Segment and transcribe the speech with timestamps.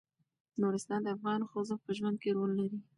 [0.61, 2.79] نورستان د افغان ښځو په ژوند کې رول لري.